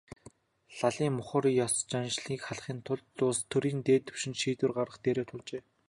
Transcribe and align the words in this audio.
Лалын 0.77 1.11
мухар 1.17 1.45
ес 1.65 1.73
заншлыг 1.91 2.39
халахын 2.43 2.79
тулд 2.85 3.17
улс 3.27 3.39
төрийн 3.51 3.79
дээд 3.87 4.03
түвшинд 4.07 4.37
шийдвэр 4.41 4.71
гаргах 4.77 4.99
дээрээ 5.03 5.25
тулжээ. 5.27 5.61